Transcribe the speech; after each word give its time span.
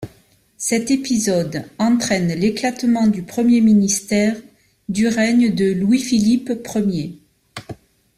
Cet 0.57 0.89
épisode 0.89 1.65
entraîne 1.77 2.29
l'éclatement 2.33 3.05
du 3.05 3.21
premier 3.21 3.61
ministère 3.61 4.35
du 4.89 5.07
règne 5.07 5.53
de 5.53 5.73
Louis-Philippe 5.73 6.51
Ier. 6.75 7.19